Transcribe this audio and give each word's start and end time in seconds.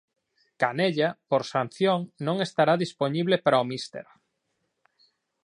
Canella, 0.61 1.09
por 1.29 1.43
sanción, 1.53 1.99
non 2.27 2.37
estará 2.47 2.73
dispoñible 2.83 3.35
para 3.45 3.63
o 3.63 3.65
míster. 3.71 4.05